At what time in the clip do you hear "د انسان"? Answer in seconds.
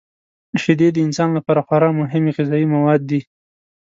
0.93-1.29